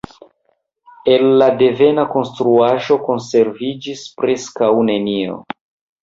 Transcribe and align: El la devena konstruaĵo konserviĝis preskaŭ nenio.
El 1.15 1.25
la 1.41 1.49
devena 1.59 2.05
konstruaĵo 2.13 2.97
konserviĝis 3.09 4.01
preskaŭ 4.23 4.71
nenio. 4.89 5.37